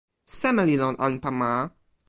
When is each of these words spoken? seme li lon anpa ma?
seme 0.37 0.63
li 0.69 0.75
lon 0.81 0.95
anpa 1.07 1.29
ma? 1.39 1.53